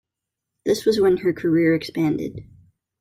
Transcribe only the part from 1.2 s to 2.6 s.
career expanded.